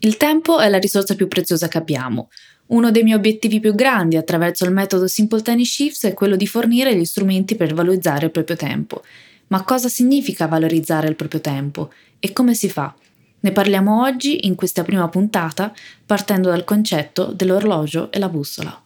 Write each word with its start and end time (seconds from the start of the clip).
Il 0.00 0.18
tempo 0.18 0.58
è 0.58 0.68
la 0.68 0.78
risorsa 0.78 1.14
più 1.14 1.26
preziosa 1.26 1.68
che 1.68 1.78
abbiamo. 1.78 2.28
Uno 2.66 2.90
dei 2.90 3.02
miei 3.02 3.16
obiettivi 3.16 3.60
più 3.60 3.74
grandi 3.74 4.16
attraverso 4.16 4.64
il 4.64 4.72
metodo 4.72 5.06
Simple 5.06 5.40
Tiny 5.40 5.64
Shifts 5.64 6.04
è 6.04 6.14
quello 6.14 6.36
di 6.36 6.46
fornire 6.46 6.94
gli 6.94 7.04
strumenti 7.04 7.54
per 7.54 7.72
valorizzare 7.72 8.26
il 8.26 8.30
proprio 8.30 8.56
tempo. 8.56 9.02
Ma 9.48 9.62
cosa 9.62 9.88
significa 9.88 10.46
valorizzare 10.46 11.08
il 11.08 11.16
proprio 11.16 11.40
tempo 11.40 11.92
e 12.18 12.32
come 12.32 12.54
si 12.54 12.68
fa? 12.68 12.94
Ne 13.40 13.52
parliamo 13.52 14.02
oggi 14.02 14.46
in 14.46 14.54
questa 14.54 14.82
prima 14.82 15.08
puntata 15.08 15.72
partendo 16.04 16.50
dal 16.50 16.64
concetto 16.64 17.26
dell'orologio 17.26 18.10
e 18.10 18.18
la 18.18 18.28
bussola. 18.28 18.82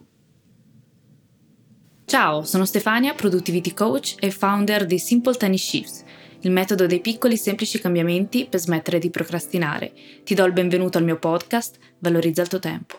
Ciao, 2.05 2.45
sono 2.45 2.65
Stefania, 2.65 3.15
Productivity 3.15 3.73
Coach 3.73 4.17
e 4.19 4.31
founder 4.31 4.85
di 4.85 4.99
Simple 4.99 5.37
Tiny 5.37 5.59
Shifts 5.59 6.05
il 6.43 6.51
metodo 6.51 6.87
dei 6.87 7.01
piccoli 7.01 7.37
semplici 7.37 7.79
cambiamenti 7.79 8.47
per 8.49 8.61
smettere 8.61 8.99
di 8.99 9.11
procrastinare. 9.11 9.93
Ti 10.25 10.35
do 10.35 10.45
il 10.45 10.53
benvenuto 10.53 10.99
al 10.99 11.05
mio 11.05 11.19
podcast 11.19 11.77
Valorizza 11.99 12.43
il 12.43 12.49
tuo 12.49 12.59
tempo. 12.59 12.99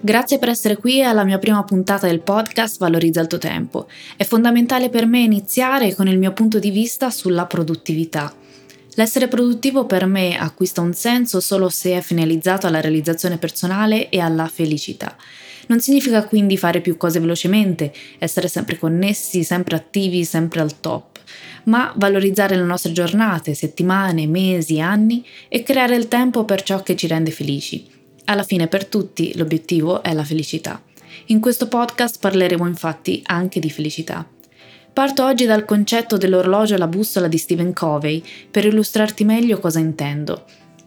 Grazie 0.00 0.38
per 0.38 0.50
essere 0.50 0.76
qui 0.76 1.02
alla 1.02 1.24
mia 1.24 1.38
prima 1.38 1.64
puntata 1.64 2.06
del 2.06 2.20
podcast 2.20 2.78
Valorizza 2.78 3.22
il 3.22 3.26
tuo 3.26 3.38
tempo. 3.38 3.88
È 4.16 4.24
fondamentale 4.24 4.90
per 4.90 5.06
me 5.06 5.20
iniziare 5.20 5.94
con 5.94 6.08
il 6.08 6.18
mio 6.18 6.32
punto 6.32 6.58
di 6.58 6.70
vista 6.70 7.10
sulla 7.10 7.46
produttività. 7.46 8.32
L'essere 8.96 9.26
produttivo 9.26 9.86
per 9.86 10.06
me 10.06 10.38
acquista 10.38 10.82
un 10.82 10.92
senso 10.92 11.40
solo 11.40 11.68
se 11.68 11.96
è 11.96 12.00
finalizzato 12.00 12.66
alla 12.66 12.82
realizzazione 12.82 13.38
personale 13.38 14.08
e 14.10 14.20
alla 14.20 14.46
felicità. 14.46 15.16
Non 15.66 15.80
significa 15.80 16.24
quindi 16.24 16.56
fare 16.56 16.80
più 16.80 16.96
cose 16.96 17.20
velocemente, 17.20 17.92
essere 18.18 18.48
sempre 18.48 18.78
connessi, 18.78 19.44
sempre 19.44 19.76
attivi, 19.76 20.24
sempre 20.24 20.60
al 20.60 20.80
top, 20.80 21.20
ma 21.64 21.92
valorizzare 21.96 22.56
le 22.56 22.62
nostre 22.62 22.92
giornate, 22.92 23.54
settimane, 23.54 24.26
mesi, 24.26 24.80
anni 24.80 25.24
e 25.48 25.62
creare 25.62 25.96
il 25.96 26.08
tempo 26.08 26.44
per 26.44 26.62
ciò 26.62 26.82
che 26.82 26.96
ci 26.96 27.06
rende 27.06 27.30
felici. 27.30 27.86
Alla 28.26 28.42
fine 28.42 28.68
per 28.68 28.86
tutti 28.86 29.36
l'obiettivo 29.36 30.02
è 30.02 30.12
la 30.12 30.24
felicità. 30.24 30.82
In 31.26 31.40
questo 31.40 31.68
podcast 31.68 32.18
parleremo 32.18 32.66
infatti 32.66 33.22
anche 33.24 33.60
di 33.60 33.70
felicità. 33.70 34.26
Parto 34.92 35.24
oggi 35.24 35.44
dal 35.44 35.64
concetto 35.64 36.16
dell'orologio 36.16 36.74
alla 36.74 36.86
bussola 36.86 37.26
di 37.26 37.36
Stephen 37.36 37.72
Covey 37.72 38.22
per 38.50 38.64
illustrarti 38.64 39.24
meglio 39.24 39.58
cosa 39.58 39.80
intendo. 39.80 40.44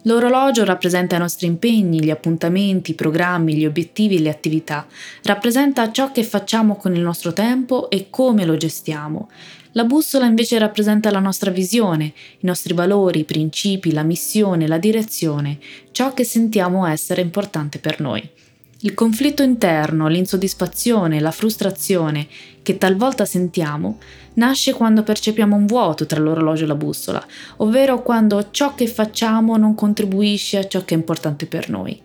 L'orologio 0.08 0.64
rappresenta 0.64 1.16
i 1.16 1.18
nostri 1.18 1.46
impegni, 1.46 2.02
gli 2.02 2.08
appuntamenti, 2.08 2.92
i 2.92 2.94
programmi, 2.94 3.54
gli 3.54 3.66
obiettivi 3.66 4.16
e 4.16 4.20
le 4.20 4.30
attività. 4.30 4.86
Rappresenta 5.24 5.92
ciò 5.92 6.12
che 6.12 6.24
facciamo 6.24 6.76
con 6.76 6.94
il 6.94 7.02
nostro 7.02 7.34
tempo 7.34 7.90
e 7.90 8.06
come 8.08 8.46
lo 8.46 8.56
gestiamo. 8.56 9.28
La 9.72 9.84
bussola 9.84 10.24
invece 10.24 10.58
rappresenta 10.58 11.10
la 11.10 11.18
nostra 11.18 11.50
visione, 11.50 12.14
i 12.38 12.46
nostri 12.46 12.72
valori, 12.72 13.20
i 13.20 13.24
principi, 13.24 13.92
la 13.92 14.02
missione, 14.02 14.66
la 14.66 14.78
direzione, 14.78 15.58
ciò 15.92 16.14
che 16.14 16.24
sentiamo 16.24 16.86
essere 16.86 17.20
importante 17.20 17.78
per 17.78 18.00
noi. 18.00 18.26
Il 18.82 18.94
conflitto 18.94 19.42
interno, 19.42 20.06
l'insoddisfazione, 20.06 21.18
la 21.18 21.32
frustrazione 21.32 22.28
che 22.62 22.78
talvolta 22.78 23.24
sentiamo 23.24 23.98
nasce 24.34 24.72
quando 24.72 25.02
percepiamo 25.02 25.56
un 25.56 25.66
vuoto 25.66 26.06
tra 26.06 26.20
l'orologio 26.20 26.62
e 26.62 26.68
la 26.68 26.76
bussola, 26.76 27.26
ovvero 27.56 28.04
quando 28.04 28.50
ciò 28.52 28.76
che 28.76 28.86
facciamo 28.86 29.56
non 29.56 29.74
contribuisce 29.74 30.58
a 30.58 30.68
ciò 30.68 30.84
che 30.84 30.94
è 30.94 30.96
importante 30.96 31.46
per 31.46 31.68
noi. 31.70 32.00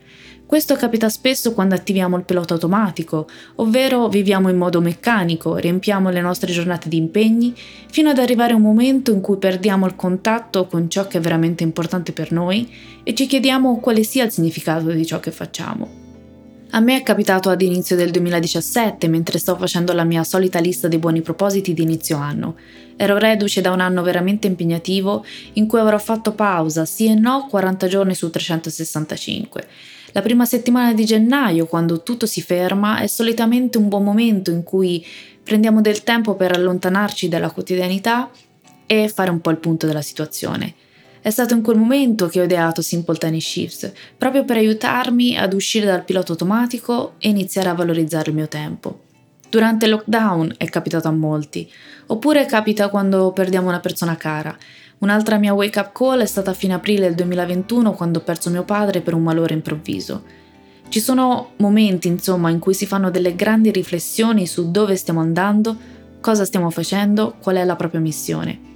Questo 0.48 0.76
capita 0.76 1.10
spesso 1.10 1.54
quando 1.54 1.76
attiviamo 1.76 2.18
il 2.18 2.24
pilota 2.24 2.56
automatico, 2.56 3.28
ovvero 3.58 4.08
viviamo 4.08 4.50
in 4.50 4.58
modo 4.58 4.82
meccanico, 4.82 5.58
riempiamo 5.58 6.10
le 6.10 6.22
nostre 6.22 6.52
giornate 6.52 6.90
di 6.90 6.98
impegni, 6.98 7.54
fino 7.92 8.10
ad 8.10 8.18
arrivare 8.18 8.54
a 8.54 8.56
un 8.56 8.64
momento 8.64 9.12
in 9.12 9.22
cui 9.22 9.38
perdiamo 9.38 9.86
il 9.86 9.96
contatto 9.96 10.66
con 10.66 10.90
ciò 10.90 11.06
che 11.06 11.20
è 11.20 11.22
veramente 11.22 11.62
importante 11.62 12.14
per 12.14 12.32
noi 12.32 12.68
e 13.04 13.14
ci 13.14 13.28
chiediamo 13.28 13.80
quale 13.80 14.02
sia 14.02 14.26
il 14.26 14.32
significato 14.32 14.90
di 14.90 15.06
ciò 15.06 15.20
che 15.20 15.30
facciamo. 15.30 16.03
A 16.76 16.80
me 16.80 16.96
è 16.96 17.04
capitato 17.04 17.52
ad 17.52 17.62
inizio 17.62 17.96
del 17.96 18.10
2017, 18.10 19.08
mentre 19.08 19.38
sto 19.38 19.56
facendo 19.56 19.94
la 19.94 20.04
mia 20.04 20.24
solita 20.24 20.58
lista 20.58 20.88
dei 20.88 20.98
buoni 20.98 21.22
propositi 21.22 21.72
di 21.72 21.84
inizio 21.84 22.18
anno. 22.18 22.56
Ero 22.96 23.20
reduce 23.20 23.62
da 23.62 23.70
un 23.70 23.80
anno 23.80 24.02
veramente 24.02 24.48
impegnativo 24.48 25.24
in 25.54 25.68
cui 25.68 25.78
avrò 25.78 26.00
fatto 26.00 26.32
pausa, 26.32 26.84
sì 26.86 27.06
e 27.06 27.14
no, 27.14 27.46
40 27.48 27.88
giorni 27.88 28.16
su 28.16 28.28
365. 28.32 29.68
La 30.14 30.24
prima 30.24 30.46
settimana 30.46 30.94
di 30.94 31.06
gennaio, 31.06 31.68
quando 31.68 32.02
tutto 32.02 32.26
si 32.26 32.42
ferma, 32.42 33.02
è 33.02 33.06
solitamente 33.06 33.78
un 33.78 33.88
buon 33.88 34.04
momento 34.04 34.50
in 34.50 34.64
cui 34.64 35.06
prendiamo 35.44 35.80
del 35.80 36.02
tempo 36.02 36.34
per 36.34 36.54
allontanarci 36.54 37.28
dalla 37.28 37.52
quotidianità 37.52 38.32
e 38.88 39.12
fare 39.14 39.30
un 39.30 39.42
po' 39.42 39.52
il 39.52 39.58
punto 39.58 39.86
della 39.86 40.02
situazione. 40.02 40.74
È 41.24 41.30
stato 41.30 41.54
in 41.54 41.62
quel 41.62 41.78
momento 41.78 42.28
che 42.28 42.42
ho 42.42 42.44
ideato 42.44 42.82
Simple 42.82 43.16
Tiny 43.16 43.40
Shifts, 43.40 43.94
proprio 44.18 44.44
per 44.44 44.58
aiutarmi 44.58 45.38
ad 45.38 45.54
uscire 45.54 45.86
dal 45.86 46.04
pilota 46.04 46.34
automatico 46.34 47.14
e 47.18 47.30
iniziare 47.30 47.70
a 47.70 47.74
valorizzare 47.74 48.30
il 48.30 48.36
mio 48.36 48.50
tempo. 48.50 49.04
Durante 49.50 49.86
il 49.86 49.92
lockdown 49.92 50.56
è 50.58 50.66
capitato 50.66 51.08
a 51.08 51.12
molti, 51.12 51.72
oppure 52.08 52.46
capita 52.46 52.90
quando 52.90 53.32
perdiamo 53.32 53.70
una 53.70 53.80
persona 53.80 54.18
cara. 54.18 54.54
Un'altra 54.98 55.38
mia 55.38 55.54
wake 55.54 55.80
up 55.80 55.94
call 55.94 56.20
è 56.20 56.26
stata 56.26 56.52
a 56.52 56.54
fine 56.54 56.74
aprile 56.74 57.08
del 57.08 57.16
2021 57.16 57.94
quando 57.94 58.20
ho 58.20 58.24
perso 58.24 58.50
mio 58.50 58.66
padre 58.66 59.00
per 59.00 59.14
un 59.14 59.24
malore 59.24 59.54
improvviso. 59.54 60.26
Ci 60.90 61.00
sono 61.00 61.52
momenti, 61.56 62.10
insomma, 62.10 62.50
in 62.50 62.60
cui 62.60 62.74
si 62.74 62.86
fanno 62.86 63.10
delle 63.10 63.34
grandi 63.34 63.72
riflessioni 63.72 64.46
su 64.46 64.72
dove 64.72 64.98
stiamo 64.98 65.22
andando, 65.22 65.74
cosa 66.20 66.44
stiamo 66.44 66.70
facendo, 66.70 67.36
qual 67.42 67.56
è 67.56 67.64
la 67.64 67.78
propria 67.78 68.02
missione. 68.02 68.73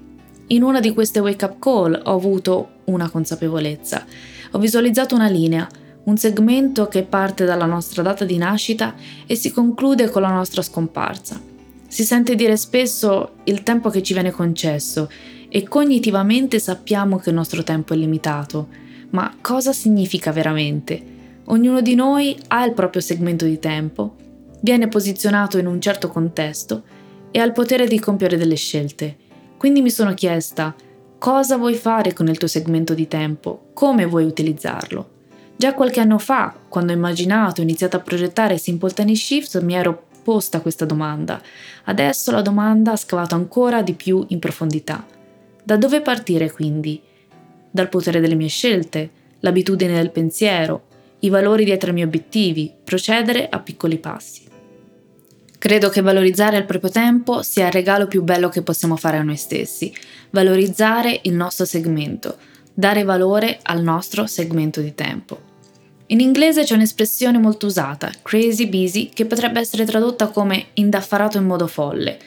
In 0.50 0.64
una 0.64 0.80
di 0.80 0.94
queste 0.94 1.20
wake 1.20 1.44
up 1.44 1.60
call 1.60 2.02
ho 2.06 2.14
avuto 2.14 2.70
una 2.86 3.10
consapevolezza. 3.10 4.06
Ho 4.52 4.60
visualizzato 4.60 5.14
una 5.14 5.28
linea, 5.28 5.68
un 6.06 6.16
segmento 6.16 6.88
che 6.88 7.04
parte 7.04 7.44
dalla 7.44 7.66
nostra 7.66 8.02
data 8.02 8.24
di 8.24 8.38
nascita 8.38 8.96
e 9.26 9.36
si 9.36 9.52
conclude 9.52 10.10
con 10.10 10.22
la 10.22 10.32
nostra 10.32 10.62
scomparsa. 10.62 11.42
Si 11.90 12.06
sente 12.06 12.36
dire 12.36 12.56
spesso 12.56 13.32
il 13.44 13.62
tempo 13.64 13.90
che 13.90 14.02
ci 14.02 14.14
viene 14.14 14.32
concesso 14.32 15.10
e 15.50 15.68
cognitivamente 15.68 16.60
sappiamo 16.60 17.18
che 17.18 17.28
il 17.28 17.36
nostro 17.36 17.62
tempo 17.64 17.94
è 17.94 17.98
limitato. 17.98 18.70
Ma 19.10 19.36
cosa 19.42 19.74
significa 19.74 20.32
veramente? 20.32 21.16
Ognuno 21.46 21.82
di 21.82 21.94
noi 21.94 22.38
ha 22.48 22.64
il 22.64 22.74
proprio 22.74 23.02
segmento 23.02 23.44
di 23.44 23.60
tempo, 23.60 24.16
viene 24.62 24.88
posizionato 24.88 25.58
in 25.58 25.68
un 25.68 25.82
certo 25.82 26.08
contesto 26.08 26.84
e 27.32 27.40
ha 27.40 27.44
il 27.44 27.52
potere 27.52 27.86
di 27.86 28.00
compiere 28.00 28.38
delle 28.38 28.56
scelte. 28.56 29.26
Quindi 29.58 29.82
mi 29.82 29.90
sono 29.90 30.14
chiesta 30.14 30.76
cosa 31.18 31.58
vuoi 31.58 31.76
fare 31.76 32.14
con 32.14 32.28
il 32.28 32.38
tuo 32.38 32.48
segmento 32.48 32.94
di 32.94 33.08
tempo, 33.08 33.70
come 33.74 34.06
vuoi 34.06 34.24
utilizzarlo. 34.24 35.16
Già 35.56 35.74
qualche 35.74 36.00
anno 36.00 36.20
fa, 36.20 36.54
quando 36.70 36.92
ho 36.92 36.96
immaginato 36.96 37.62
e 37.62 37.64
iniziato 37.64 37.98
a 37.98 38.02
progettare 38.02 38.60
Simple 38.60 38.94
Tiny 38.94 39.16
Shifts, 39.16 39.56
mi 39.62 39.74
ero 39.74 40.06
posta 40.24 40.62
questa 40.62 40.86
domanda. 40.86 41.42
Adesso 41.86 42.32
la 42.32 42.42
domanda 42.42 42.92
ha 42.92 42.98
scavato 42.98 43.34
ancora 43.34 43.82
di 43.82 43.94
più 43.94 44.24
in 44.28 44.40
profondità. 44.40 45.06
Da 45.64 45.78
dove 45.78 46.02
partire 46.02 46.52
quindi? 46.52 47.02
Dal 47.72 47.90
potere 47.90 48.20
delle 48.20 48.36
mie 48.36 48.50
scelte, 48.50 49.10
l'abitudine 49.40 49.94
del 49.94 50.12
pensiero, 50.12 50.84
i 51.20 51.30
valori 51.30 51.64
dietro 51.64 51.90
i 51.90 51.94
miei 51.94 52.06
obiettivi, 52.06 52.72
procedere 52.84 53.50
a 53.50 53.60
piccoli 53.60 53.98
passi. 53.98 54.44
Credo 55.60 55.90
che 55.90 56.02
valorizzare 56.02 56.58
il 56.58 56.66
proprio 56.66 56.92
tempo 56.92 57.42
sia 57.42 57.66
il 57.66 57.72
regalo 57.72 58.08
più 58.08 58.22
bello 58.22 58.48
che 58.50 58.62
possiamo 58.62 58.96
fare 58.96 59.18
a 59.18 59.24
noi 59.24 59.38
stessi, 59.38 59.92
valorizzare 60.30 61.20
il 61.24 61.34
nostro 61.34 61.66
segmento, 61.66 62.38
dare 62.74 63.04
valore 63.04 63.58
al 63.64 63.82
nostro 63.82 64.28
segmento 64.28 64.82
di 64.82 64.94
tempo. 64.94 65.42
In 66.08 66.20
inglese 66.20 66.64
c'è 66.64 66.76
un'espressione 66.76 67.40
molto 67.40 67.66
usata, 67.66 68.12
crazy 68.22 68.68
busy, 68.68 69.10
che 69.10 69.26
potrebbe 69.26 69.60
essere 69.60 69.84
tradotta 69.84 70.28
come 70.28 70.68
indaffarato 70.76 71.38
in 71.38 71.46
modo 71.46 71.66
folle. 71.66 72.20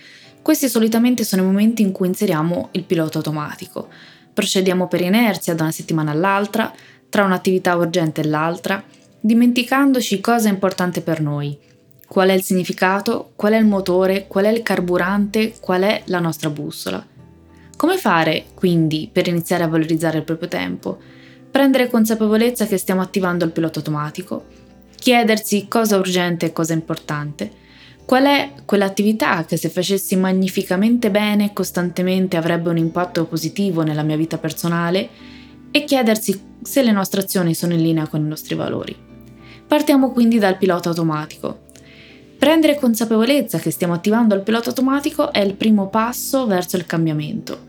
Questi 0.43 0.69
solitamente 0.69 1.23
sono 1.25 1.43
i 1.43 1.47
momenti 1.47 1.83
in 1.83 1.93
cui 1.93 2.09
inseriamo 2.09 2.71
il 2.73 2.83
pilota 2.83 3.19
automatico. 3.19 3.89
Procediamo 4.35 4.89
per 4.89 5.03
inerzia 5.03 5.55
da 5.55 5.63
una 5.63 5.73
settimana 5.73 6.11
all'altra, 6.11 6.73
tra 7.09 7.25
un'attività 7.25 7.77
urgente 7.77 8.23
e 8.23 8.27
l'altra, 8.27 8.83
dimenticandoci 9.21 10.21
cosa 10.21 10.49
è 10.49 10.53
importante 10.53 11.01
per 11.01 11.23
noi. 11.23 11.57
Qual 12.11 12.29
è 12.29 12.33
il 12.33 12.43
significato, 12.43 13.31
qual 13.37 13.53
è 13.53 13.57
il 13.57 13.67
motore, 13.67 14.27
qual 14.27 14.47
è 14.47 14.49
il 14.49 14.65
carburante, 14.65 15.55
qual 15.61 15.83
è 15.83 16.03
la 16.07 16.19
nostra 16.19 16.51
bussola. 16.51 17.07
Come 17.77 17.97
fare, 17.99 18.47
quindi, 18.53 19.09
per 19.13 19.29
iniziare 19.29 19.63
a 19.63 19.69
valorizzare 19.69 20.19
il 20.19 20.25
proprio 20.25 20.49
tempo? 20.49 20.99
Prendere 21.49 21.89
consapevolezza 21.89 22.67
che 22.67 22.79
stiamo 22.79 23.01
attivando 23.01 23.45
il 23.45 23.53
pilota 23.53 23.79
automatico, 23.79 24.45
chiedersi 24.97 25.69
cosa 25.69 25.95
è 25.95 25.99
urgente 26.01 26.47
e 26.47 26.53
cosa 26.53 26.73
è 26.73 26.77
importante, 26.77 27.49
qual 28.05 28.25
è 28.25 28.55
quell'attività 28.65 29.45
che 29.45 29.57
se 29.57 29.69
facessi 29.69 30.17
magnificamente 30.17 31.13
bene 31.13 31.45
e 31.45 31.53
costantemente 31.53 32.37
avrebbe 32.37 32.71
un 32.71 32.77
impatto 32.77 33.25
positivo 33.27 33.83
nella 33.83 34.03
mia 34.03 34.17
vita 34.17 34.37
personale 34.37 35.09
e 35.71 35.85
chiedersi 35.85 36.43
se 36.61 36.83
le 36.83 36.91
nostre 36.91 37.21
azioni 37.21 37.55
sono 37.55 37.75
in 37.75 37.83
linea 37.83 38.09
con 38.09 38.25
i 38.25 38.27
nostri 38.27 38.57
valori. 38.57 38.97
Partiamo 39.65 40.11
quindi 40.11 40.41
dal 40.41 40.59
pilota 40.59 40.89
automatico. 40.89 41.69
Prendere 42.41 42.79
consapevolezza 42.79 43.59
che 43.59 43.71
stiamo 43.71 43.93
attivando 43.93 44.35
il 44.35 44.41
pilota 44.41 44.71
automatico 44.71 45.31
è 45.31 45.41
il 45.41 45.53
primo 45.57 45.91
passo 45.91 46.47
verso 46.47 46.79
il 46.79 46.87
cambiamento. 46.87 47.67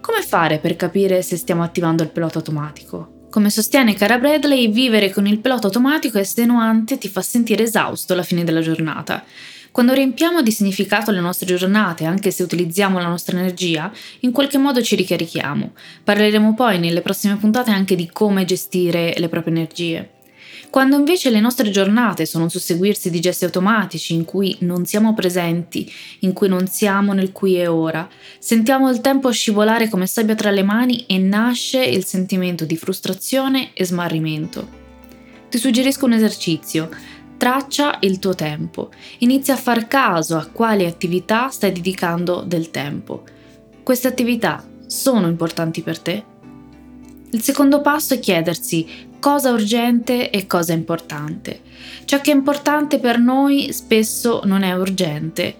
Come 0.00 0.22
fare 0.22 0.60
per 0.60 0.76
capire 0.76 1.20
se 1.20 1.36
stiamo 1.36 1.62
attivando 1.62 2.02
il 2.02 2.08
pilota 2.08 2.38
automatico? 2.38 3.26
Come 3.28 3.50
sostiene 3.50 3.92
Cara 3.92 4.16
Bradley, 4.16 4.72
vivere 4.72 5.10
con 5.10 5.26
il 5.26 5.40
pilota 5.40 5.66
automatico 5.66 6.16
è 6.16 6.22
estenuante 6.22 6.94
e 6.94 6.98
ti 6.98 7.08
fa 7.10 7.20
sentire 7.20 7.64
esausto 7.64 8.14
alla 8.14 8.22
fine 8.22 8.44
della 8.44 8.62
giornata. 8.62 9.22
Quando 9.70 9.92
riempiamo 9.92 10.40
di 10.40 10.52
significato 10.52 11.10
le 11.10 11.20
nostre 11.20 11.54
giornate, 11.54 12.06
anche 12.06 12.30
se 12.30 12.42
utilizziamo 12.42 12.98
la 12.98 13.08
nostra 13.08 13.38
energia, 13.38 13.92
in 14.20 14.32
qualche 14.32 14.56
modo 14.56 14.80
ci 14.80 14.96
ricarichiamo. 14.96 15.72
Parleremo 16.02 16.54
poi 16.54 16.78
nelle 16.78 17.02
prossime 17.02 17.36
puntate 17.36 17.72
anche 17.72 17.94
di 17.94 18.08
come 18.10 18.46
gestire 18.46 19.12
le 19.18 19.28
proprie 19.28 19.52
energie. 19.52 20.13
Quando 20.70 20.96
invece 20.96 21.30
le 21.30 21.40
nostre 21.40 21.70
giornate 21.70 22.26
sono 22.26 22.44
un 22.44 22.50
susseguirsi 22.50 23.10
di 23.10 23.20
gesti 23.20 23.44
automatici 23.44 24.14
in 24.14 24.24
cui 24.24 24.56
non 24.60 24.86
siamo 24.86 25.14
presenti, 25.14 25.90
in 26.20 26.32
cui 26.32 26.48
non 26.48 26.66
siamo 26.66 27.12
nel 27.12 27.32
qui 27.32 27.58
e 27.58 27.66
ora, 27.66 28.08
sentiamo 28.38 28.90
il 28.90 29.00
tempo 29.00 29.30
scivolare 29.30 29.88
come 29.88 30.06
sabbia 30.06 30.34
tra 30.34 30.50
le 30.50 30.62
mani 30.62 31.04
e 31.06 31.18
nasce 31.18 31.82
il 31.84 32.04
sentimento 32.04 32.64
di 32.64 32.76
frustrazione 32.76 33.70
e 33.74 33.84
smarrimento. 33.84 34.82
Ti 35.48 35.58
suggerisco 35.58 36.06
un 36.06 36.14
esercizio. 36.14 36.88
Traccia 37.36 37.98
il 38.00 38.18
tuo 38.18 38.34
tempo. 38.34 38.90
Inizia 39.18 39.54
a 39.54 39.58
far 39.58 39.86
caso 39.86 40.36
a 40.36 40.46
quali 40.46 40.84
attività 40.84 41.48
stai 41.48 41.72
dedicando 41.72 42.42
del 42.46 42.70
tempo. 42.70 43.22
Queste 43.82 44.08
attività 44.08 44.66
sono 44.86 45.28
importanti 45.28 45.82
per 45.82 45.98
te? 45.98 46.24
Il 47.30 47.42
secondo 47.42 47.80
passo 47.80 48.14
è 48.14 48.18
chiedersi 48.18 48.86
cosa 49.24 49.52
urgente 49.52 50.28
e 50.28 50.46
cosa 50.46 50.74
importante. 50.74 51.60
Ciò 52.04 52.20
che 52.20 52.30
è 52.30 52.34
importante 52.34 52.98
per 52.98 53.18
noi 53.18 53.72
spesso 53.72 54.42
non 54.44 54.62
è 54.62 54.74
urgente. 54.74 55.54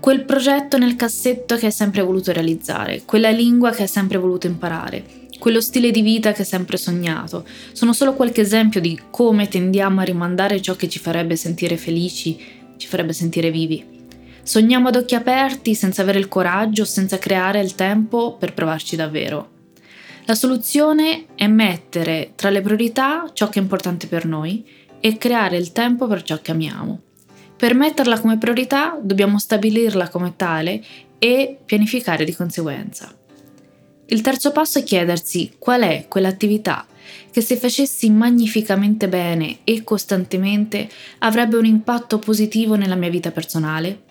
Quel 0.00 0.24
progetto 0.24 0.76
nel 0.76 0.96
cassetto 0.96 1.56
che 1.56 1.66
hai 1.66 1.72
sempre 1.72 2.02
voluto 2.02 2.32
realizzare, 2.32 3.02
quella 3.04 3.30
lingua 3.30 3.70
che 3.70 3.82
hai 3.82 3.88
sempre 3.88 4.18
voluto 4.18 4.48
imparare, 4.48 5.04
quello 5.38 5.60
stile 5.60 5.92
di 5.92 6.02
vita 6.02 6.32
che 6.32 6.40
hai 6.40 6.48
sempre 6.48 6.76
sognato, 6.78 7.44
sono 7.70 7.92
solo 7.92 8.14
qualche 8.14 8.40
esempio 8.40 8.80
di 8.80 9.00
come 9.08 9.46
tendiamo 9.46 10.00
a 10.00 10.04
rimandare 10.04 10.60
ciò 10.60 10.74
che 10.74 10.88
ci 10.88 10.98
farebbe 10.98 11.36
sentire 11.36 11.76
felici, 11.76 12.40
ci 12.76 12.88
farebbe 12.88 13.12
sentire 13.12 13.52
vivi. 13.52 13.84
Sogniamo 14.42 14.88
ad 14.88 14.96
occhi 14.96 15.14
aperti 15.14 15.76
senza 15.76 16.02
avere 16.02 16.18
il 16.18 16.26
coraggio, 16.26 16.84
senza 16.84 17.20
creare 17.20 17.60
il 17.60 17.76
tempo 17.76 18.34
per 18.36 18.52
provarci 18.52 18.96
davvero. 18.96 19.59
La 20.30 20.36
soluzione 20.36 21.26
è 21.34 21.48
mettere 21.48 22.34
tra 22.36 22.50
le 22.50 22.60
priorità 22.60 23.28
ciò 23.32 23.48
che 23.48 23.58
è 23.58 23.62
importante 23.62 24.06
per 24.06 24.26
noi 24.26 24.64
e 25.00 25.18
creare 25.18 25.56
il 25.56 25.72
tempo 25.72 26.06
per 26.06 26.22
ciò 26.22 26.40
che 26.40 26.52
amiamo. 26.52 27.00
Per 27.56 27.74
metterla 27.74 28.20
come 28.20 28.38
priorità 28.38 28.96
dobbiamo 29.02 29.40
stabilirla 29.40 30.08
come 30.08 30.34
tale 30.36 30.84
e 31.18 31.58
pianificare 31.64 32.24
di 32.24 32.32
conseguenza. 32.32 33.12
Il 34.06 34.20
terzo 34.20 34.52
passo 34.52 34.78
è 34.78 34.84
chiedersi 34.84 35.54
qual 35.58 35.80
è 35.80 36.04
quell'attività 36.06 36.86
che 37.32 37.40
se 37.40 37.56
facessi 37.56 38.08
magnificamente 38.08 39.08
bene 39.08 39.58
e 39.64 39.82
costantemente 39.82 40.88
avrebbe 41.18 41.56
un 41.56 41.64
impatto 41.64 42.20
positivo 42.20 42.76
nella 42.76 42.94
mia 42.94 43.10
vita 43.10 43.32
personale. 43.32 44.02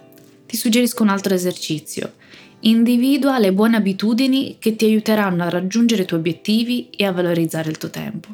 Ti 0.45 0.57
suggerisco 0.57 1.01
un 1.01 1.09
altro 1.09 1.33
esercizio. 1.33 2.11
Individua 2.61 3.39
le 3.39 3.53
buone 3.53 3.77
abitudini 3.77 4.57
che 4.59 4.75
ti 4.75 4.83
aiuteranno 4.83 5.43
a 5.43 5.49
raggiungere 5.49 6.03
i 6.03 6.05
tuoi 6.05 6.19
obiettivi 6.19 6.89
e 6.89 7.05
a 7.05 7.13
valorizzare 7.13 7.69
il 7.69 7.77
tuo 7.77 7.89
tempo. 7.89 8.27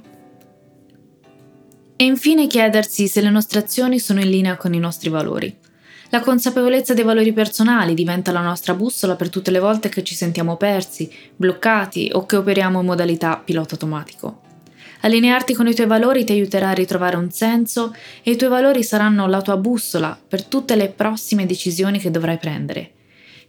E 1.96 2.04
infine 2.04 2.48
chiedersi 2.48 3.08
se 3.08 3.22
le 3.22 3.30
nostre 3.30 3.60
azioni 3.60 4.00
sono 4.00 4.20
in 4.22 4.30
linea 4.32 4.58
con 4.58 4.74
i 4.74 4.80
nostri 4.80 5.10
valori. 5.10 5.56
La 6.10 6.22
consapevolezza 6.22 6.96
dei 6.96 7.04
valori 7.04 7.34
personali 7.34 7.94
diventa 7.94 8.32
la 8.32 8.42
nostra 8.42 8.74
bussola 8.74 9.16
per 9.16 9.30
tutte 9.30 9.52
le 9.52 9.60
volte 9.60 9.90
che 9.90 10.04
ci 10.04 10.16
sentiamo 10.16 10.58
persi, 10.58 11.12
bloccati 11.36 12.10
o 12.12 12.26
che 12.26 12.36
operiamo 12.36 12.80
in 12.80 12.86
modalità 12.86 13.38
pilota 13.38 13.74
automatico. 13.74 14.42
Allinearti 15.02 15.54
con 15.54 15.68
i 15.68 15.76
tuoi 15.76 15.86
valori 15.86 16.24
ti 16.24 16.32
aiuterà 16.32 16.70
a 16.70 16.74
ritrovare 16.74 17.16
un 17.16 17.30
senso 17.30 17.94
e 18.24 18.32
i 18.32 18.36
tuoi 18.36 18.50
valori 18.50 18.82
saranno 18.82 19.28
la 19.28 19.42
tua 19.44 19.58
bussola 19.58 20.20
per 20.28 20.44
tutte 20.44 20.76
le 20.76 20.90
prossime 20.90 21.46
decisioni 21.46 22.00
che 22.00 22.10
dovrai 22.10 22.40
prendere. 22.40 22.95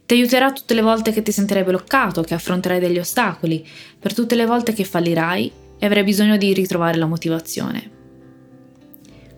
Ti 0.07 0.13
aiuterà 0.13 0.53
tutte 0.53 0.73
le 0.73 0.81
volte 0.81 1.11
che 1.11 1.21
ti 1.21 1.33
sentirai 1.33 1.65
bloccato, 1.65 2.21
che 2.21 2.33
affronterai 2.33 2.79
degli 2.79 2.97
ostacoli, 2.97 3.67
per 3.99 4.13
tutte 4.13 4.35
le 4.35 4.45
volte 4.45 4.71
che 4.71 4.85
fallirai 4.85 5.51
e 5.77 5.85
avrai 5.85 6.05
bisogno 6.05 6.37
di 6.37 6.53
ritrovare 6.53 6.97
la 6.97 7.07
motivazione. 7.07 7.91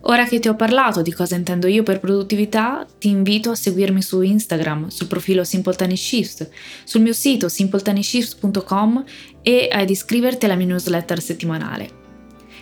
Ora 0.02 0.26
che 0.26 0.38
ti 0.38 0.46
ho 0.46 0.54
parlato 0.54 1.02
di 1.02 1.12
cosa 1.12 1.34
intendo 1.34 1.66
io 1.66 1.82
per 1.82 1.98
produttività, 1.98 2.86
ti 3.00 3.08
invito 3.08 3.50
a 3.50 3.56
seguirmi 3.56 4.00
su 4.00 4.22
Instagram, 4.22 4.86
sul 4.86 5.08
profilo 5.08 5.42
Simple 5.42 5.74
Tiny 5.74 5.96
Shifts, 5.96 6.48
sul 6.84 7.00
mio 7.00 7.14
sito 7.14 7.48
simpletanishifts.com 7.48 9.04
e 9.42 9.68
ad 9.72 9.90
iscriverti 9.90 10.44
alla 10.44 10.54
mia 10.54 10.66
newsletter 10.66 11.20
settimanale. 11.20 11.98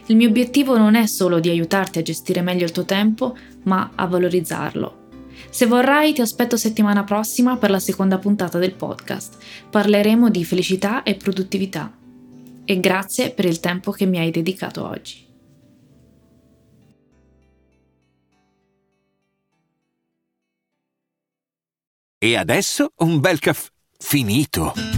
Il 0.06 0.16
mio 0.16 0.28
obiettivo 0.28 0.78
non 0.78 0.94
è 0.94 1.04
solo 1.04 1.40
di 1.40 1.50
aiutarti 1.50 1.98
a 1.98 2.02
gestire 2.02 2.40
meglio 2.40 2.64
il 2.64 2.72
tuo 2.72 2.86
tempo, 2.86 3.36
ma 3.64 3.90
a 3.94 4.06
valorizzarlo. 4.06 4.97
Se 5.50 5.66
vorrai 5.66 6.12
ti 6.12 6.20
aspetto 6.20 6.56
settimana 6.56 7.04
prossima 7.04 7.56
per 7.56 7.70
la 7.70 7.78
seconda 7.78 8.18
puntata 8.18 8.58
del 8.58 8.74
podcast. 8.74 9.36
Parleremo 9.70 10.30
di 10.30 10.44
felicità 10.44 11.02
e 11.02 11.14
produttività. 11.14 11.92
E 12.64 12.80
grazie 12.80 13.30
per 13.30 13.44
il 13.46 13.60
tempo 13.60 13.90
che 13.90 14.06
mi 14.06 14.18
hai 14.18 14.30
dedicato 14.30 14.86
oggi. 14.86 15.26
E 22.20 22.36
adesso 22.36 22.92
un 22.96 23.20
bel 23.20 23.38
caffè 23.38 23.70
finito. 23.96 24.97